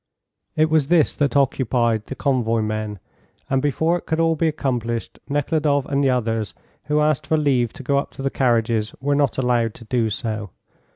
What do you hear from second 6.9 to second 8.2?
asked for leave to go up